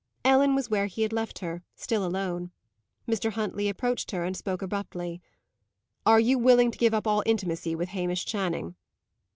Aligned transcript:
Ellen 0.25 0.55
was 0.55 0.67
where 0.67 0.87
he 0.87 1.03
had 1.03 1.13
left 1.13 1.37
her, 1.45 1.61
still 1.75 2.03
alone. 2.03 2.49
Mr. 3.07 3.33
Huntley 3.33 3.69
approached 3.69 4.09
her 4.09 4.23
and 4.23 4.35
spoke 4.35 4.63
abruptly. 4.63 5.21
"Are 6.07 6.19
you 6.19 6.39
willing 6.39 6.71
to 6.71 6.77
give 6.79 6.95
up 6.95 7.05
all 7.05 7.21
intimacy 7.27 7.75
with 7.75 7.89
Hamish 7.89 8.25
Channing?" 8.25 8.73